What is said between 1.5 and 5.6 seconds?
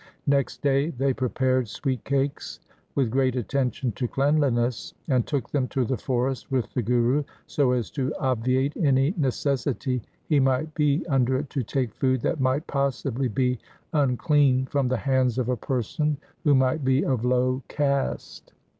sweet cakes with great attention to cleanliness, and took